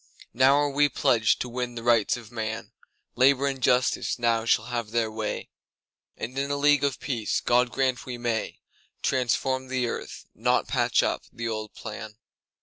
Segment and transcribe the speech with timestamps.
[0.33, 2.71] Now are we pledged to win the Rights of man;
[3.15, 5.51] Labour and Justice now shall have their way,
[6.17, 11.47] And in a League of Peace—God grant we may—Transform the earth, not patch up the
[11.47, 12.15] old plan.